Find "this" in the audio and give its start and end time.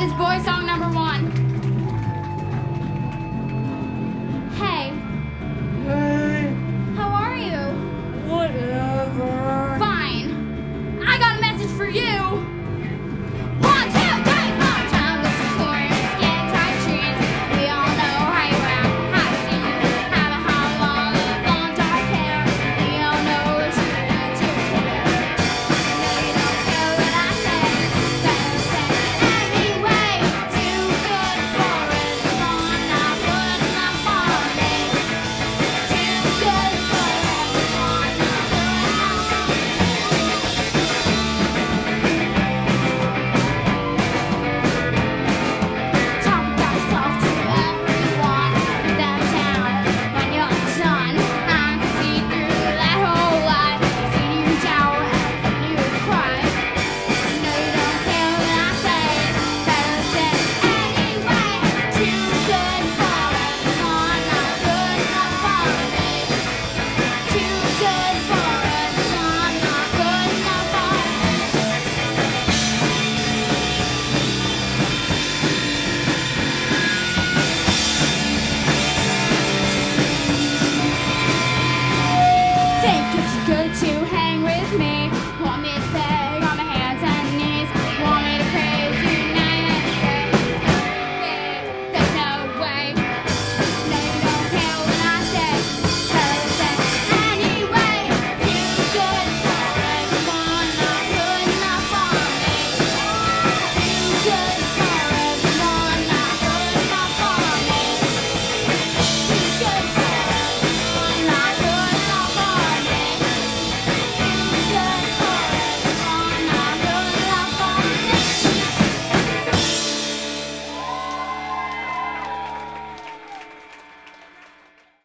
0.00-0.14